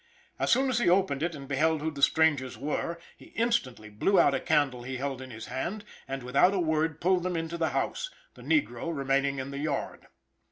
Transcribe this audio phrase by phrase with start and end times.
[0.39, 4.19] As soon as he opened it and beheld who the strangers were, he instantly blew
[4.19, 7.55] out a candle he held in his hand, and without a word pulled them into
[7.55, 10.07] the house, the negro remaining in the yard.